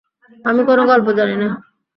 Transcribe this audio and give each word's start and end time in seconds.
আমি 0.45 0.61
কোনো 0.65 0.83
গল্প 0.91 1.07
জানি 1.19 1.35
না। 1.35 1.47